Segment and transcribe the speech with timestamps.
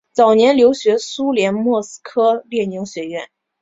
[0.13, 3.29] 早年留学苏联莫斯科列宁学院。